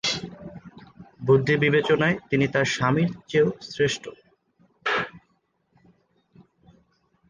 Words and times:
বুদ্ধিবিবেচনায় 1.21 2.17
তিনি 2.29 2.45
তাঁর 2.53 2.67
স্বামীর 2.75 3.09
চেয়ে 3.29 3.47
শ্রেষ্ঠ। 3.71 4.03